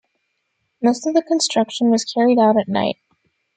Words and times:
Most 0.81 1.05
of 1.05 1.13
the 1.13 1.21
construction 1.21 1.91
was 1.91 2.05
carried 2.05 2.39
out 2.39 2.57
at 2.57 2.67
night. 2.67 2.97